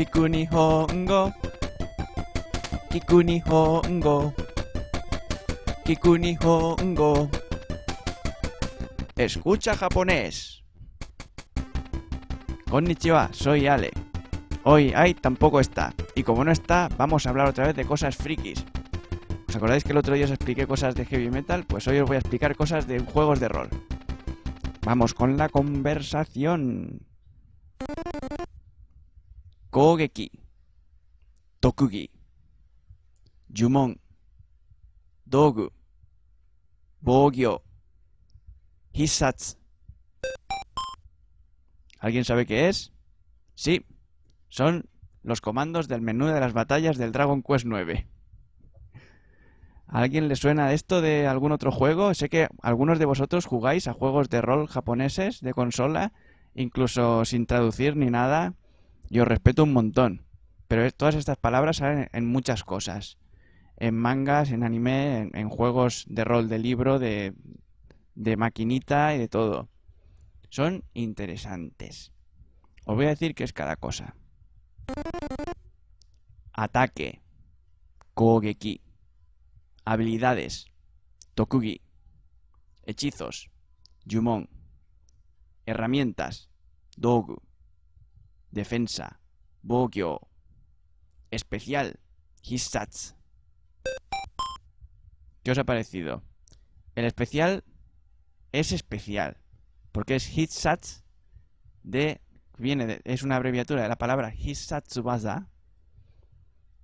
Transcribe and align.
Kiku 0.00 0.24
Nihongo. 0.32 1.28
Kiku 2.88 3.20
Nihongo. 3.20 4.32
Kiku 5.84 6.16
Nihongo. 6.16 7.28
Escucha 9.20 9.76
japonés. 9.76 10.64
Konnichiwa, 12.70 13.28
soy 13.32 13.66
Ale. 13.66 13.90
Hoy 14.64 14.94
Ai 14.96 15.12
tampoco 15.12 15.60
está. 15.60 15.92
Y 16.14 16.22
como 16.22 16.46
no 16.46 16.50
está, 16.50 16.88
vamos 16.96 17.26
a 17.26 17.28
hablar 17.28 17.48
otra 17.48 17.66
vez 17.66 17.76
de 17.76 17.84
cosas 17.84 18.16
frikis. 18.16 18.64
¿Os 19.50 19.56
acordáis 19.56 19.84
que 19.84 19.92
el 19.92 19.98
otro 19.98 20.14
día 20.14 20.24
os 20.24 20.30
expliqué 20.30 20.66
cosas 20.66 20.94
de 20.94 21.04
heavy 21.04 21.28
metal? 21.28 21.66
Pues 21.68 21.86
hoy 21.88 21.98
os 21.98 22.08
voy 22.08 22.16
a 22.16 22.20
explicar 22.20 22.56
cosas 22.56 22.86
de 22.86 23.00
juegos 23.00 23.38
de 23.38 23.48
rol. 23.48 23.68
Vamos 24.80 25.12
con 25.12 25.36
la 25.36 25.50
conversación. 25.50 27.09
Kogeki. 29.70 30.30
Tokugi. 31.60 32.10
Jumon. 33.48 34.00
Dogu. 35.24 35.70
Bogyo. 37.00 37.62
Hissatsu. 38.92 39.56
¿Alguien 42.00 42.24
sabe 42.24 42.46
qué 42.46 42.68
es? 42.68 42.92
Sí, 43.54 43.86
son 44.48 44.88
los 45.22 45.40
comandos 45.40 45.86
del 45.86 46.00
menú 46.00 46.26
de 46.26 46.40
las 46.40 46.52
batallas 46.52 46.96
del 46.98 47.12
Dragon 47.12 47.42
Quest 47.42 47.66
9. 47.66 48.08
¿A 49.86 49.98
alguien 50.00 50.28
le 50.28 50.36
suena 50.36 50.72
esto 50.72 51.00
de 51.00 51.26
algún 51.26 51.52
otro 51.52 51.70
juego? 51.70 52.14
Sé 52.14 52.28
que 52.28 52.48
algunos 52.62 52.98
de 52.98 53.04
vosotros 53.04 53.46
jugáis 53.46 53.86
a 53.86 53.92
juegos 53.92 54.30
de 54.30 54.40
rol 54.40 54.66
japoneses 54.66 55.40
de 55.40 55.52
consola, 55.52 56.12
incluso 56.54 57.24
sin 57.24 57.46
traducir 57.46 57.96
ni 57.96 58.10
nada. 58.10 58.54
Yo 59.10 59.24
respeto 59.24 59.64
un 59.64 59.72
montón. 59.72 60.24
Pero 60.68 60.88
todas 60.92 61.16
estas 61.16 61.36
palabras 61.36 61.78
salen 61.78 62.08
en 62.12 62.26
muchas 62.26 62.62
cosas. 62.62 63.18
En 63.76 63.96
mangas, 63.96 64.52
en 64.52 64.62
anime, 64.62 65.30
en, 65.34 65.48
juegos 65.48 66.04
de 66.08 66.22
rol 66.22 66.48
de 66.48 66.60
libro, 66.60 67.00
de, 67.00 67.34
de 68.14 68.36
maquinita 68.36 69.12
y 69.14 69.18
de 69.18 69.26
todo. 69.26 69.68
Son 70.48 70.84
interesantes. 70.94 72.12
Os 72.86 72.94
voy 72.94 73.06
a 73.06 73.10
decir 73.10 73.34
qué 73.34 73.42
es 73.42 73.52
cada 73.52 73.74
cosa. 73.74 74.14
Ataque. 76.52 77.20
Kogeki. 78.14 78.80
Habilidades. 79.84 80.66
Tokugi. 81.34 81.80
Hechizos. 82.84 83.50
Jumon. 84.08 84.48
Herramientas. 85.66 86.48
Dogu. 86.96 87.42
Defensa. 88.50 89.20
Bogyo. 89.62 90.20
Especial. 91.30 92.00
Hissatsu. 92.42 93.14
¿Qué 95.42 95.50
os 95.50 95.58
ha 95.58 95.64
parecido? 95.64 96.22
El 96.94 97.04
especial 97.04 97.64
es 98.52 98.72
especial. 98.72 99.38
Porque 99.92 100.16
es 100.16 100.36
Hitsatsu 100.36 101.02
de. 101.82 102.20
Viene 102.58 103.00
es 103.04 103.22
una 103.22 103.36
abreviatura 103.36 103.82
de 103.82 103.88
la 103.88 103.96
palabra 103.96 104.34
Hissatsubaza. 104.34 105.48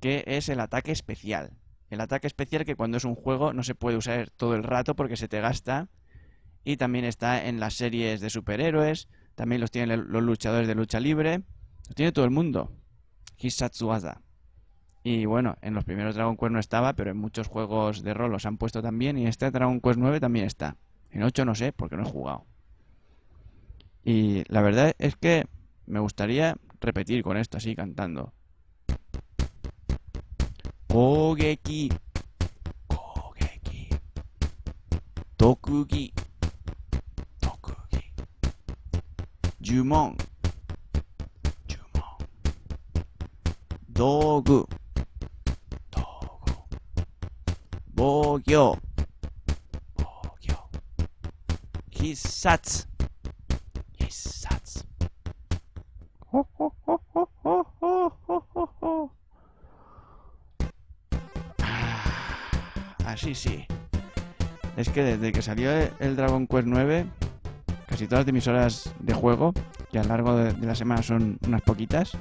Que 0.00 0.22
es 0.26 0.48
el 0.48 0.60
ataque 0.60 0.92
especial. 0.92 1.58
El 1.90 2.00
ataque 2.00 2.26
especial 2.26 2.64
que 2.64 2.76
cuando 2.76 2.96
es 2.96 3.04
un 3.04 3.14
juego 3.14 3.52
no 3.52 3.62
se 3.62 3.74
puede 3.74 3.96
usar 3.96 4.30
todo 4.30 4.54
el 4.54 4.62
rato 4.62 4.94
porque 4.94 5.16
se 5.16 5.28
te 5.28 5.40
gasta. 5.40 5.88
Y 6.62 6.76
también 6.76 7.04
está 7.04 7.46
en 7.46 7.60
las 7.60 7.74
series 7.74 8.20
de 8.20 8.30
superhéroes. 8.30 9.08
También 9.34 9.60
los 9.60 9.70
tienen 9.70 10.10
los 10.10 10.22
luchadores 10.22 10.68
de 10.68 10.74
lucha 10.74 11.00
libre. 11.00 11.42
Lo 11.88 11.94
tiene 11.94 12.12
todo 12.12 12.24
el 12.24 12.30
mundo. 12.30 12.70
Hissatsubaza. 13.38 14.20
Y 15.02 15.26
bueno, 15.26 15.56
en 15.60 15.74
los 15.74 15.84
primeros 15.84 16.14
Dragon 16.14 16.36
Quest 16.36 16.52
no 16.52 16.58
estaba, 16.58 16.94
pero 16.94 17.10
en 17.10 17.18
muchos 17.18 17.46
juegos 17.46 18.02
de 18.02 18.14
rol 18.14 18.32
los 18.32 18.46
han 18.46 18.56
puesto 18.56 18.82
también. 18.82 19.18
Y 19.18 19.26
este 19.26 19.50
Dragon 19.50 19.80
Quest 19.80 19.98
9 19.98 20.18
también 20.18 20.46
está. 20.46 20.76
En 21.10 21.22
8 21.22 21.44
no 21.44 21.54
sé, 21.54 21.72
porque 21.72 21.96
no 21.96 22.04
he 22.04 22.10
jugado. 22.10 22.46
Y 24.02 24.44
la 24.50 24.62
verdad 24.62 24.94
es 24.98 25.16
que 25.16 25.46
me 25.86 26.00
gustaría 26.00 26.56
repetir 26.80 27.22
con 27.22 27.36
esto 27.36 27.58
así 27.58 27.76
cantando. 27.76 28.32
Kogeki. 30.88 31.92
Kogeki. 32.86 33.88
Tokugi. 35.36 36.12
Tokugi. 37.40 38.12
Jumon. 39.60 40.16
Dogu. 43.94 44.66
Dogu. 45.92 46.66
Bogyo. 47.94 48.76
Bogyo. 49.94 50.58
Hissatsu. 51.92 52.88
Hissatsu. 53.96 54.80
Ho, 56.32 56.44
ho, 56.58 56.72
ho, 56.86 57.00
ho, 57.14 57.28
ho, 57.44 57.66
ho, 57.80 58.12
ho, 58.26 58.46
ho, 58.54 58.68
ho. 58.80 59.10
Ah, 61.62 62.04
Así 63.06 63.32
sí. 63.36 63.64
Es 64.76 64.88
que 64.88 65.04
desde 65.04 65.30
que 65.30 65.40
salió 65.40 65.70
el 65.70 66.16
Dragon 66.16 66.48
Quest 66.48 66.66
9, 66.66 67.06
casi 67.86 68.08
todas 68.08 68.26
mis 68.32 68.48
horas 68.48 68.92
de 68.98 69.14
juego, 69.14 69.54
que 69.92 70.00
a 70.00 70.02
lo 70.02 70.08
largo 70.08 70.34
de 70.34 70.66
la 70.66 70.74
semana 70.74 71.00
son 71.04 71.38
unas 71.46 71.62
poquitas, 71.62 72.18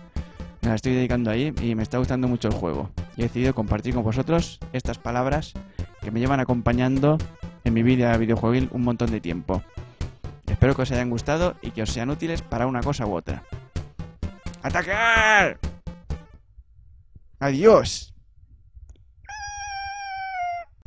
me 0.63 0.69
las 0.69 0.75
estoy 0.75 0.93
dedicando 0.93 1.29
ahí 1.29 1.53
y 1.61 1.75
me 1.75 1.83
está 1.83 1.97
gustando 1.97 2.27
mucho 2.27 2.47
el 2.47 2.53
juego. 2.53 2.89
Y 3.17 3.21
he 3.21 3.23
decidido 3.23 3.53
compartir 3.53 3.93
con 3.93 4.03
vosotros 4.03 4.59
estas 4.71 4.97
palabras 4.97 5.53
que 6.01 6.09
me 6.09 6.19
llevan 6.19 6.39
acompañando 6.39 7.17
en 7.65 7.73
mi 7.73 7.83
vida 7.83 8.15
videojueguil 8.17 8.69
un 8.71 8.83
montón 8.83 9.11
de 9.11 9.19
tiempo. 9.19 9.61
Espero 10.47 10.75
que 10.75 10.83
os 10.83 10.91
hayan 10.91 11.09
gustado 11.09 11.55
y 11.61 11.71
que 11.71 11.83
os 11.83 11.91
sean 11.91 12.09
útiles 12.09 12.41
para 12.41 12.67
una 12.67 12.81
cosa 12.81 13.05
u 13.05 13.13
otra. 13.13 13.43
¡Atacar! 14.61 15.59
¡Adiós! 17.39 18.12